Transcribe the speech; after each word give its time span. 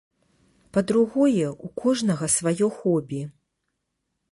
Па-другое, 0.77 1.47
у 1.67 1.69
кожнага 1.83 2.31
сваё 2.39 2.67
хобі. 2.81 3.21